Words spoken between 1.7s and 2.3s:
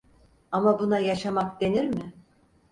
mi?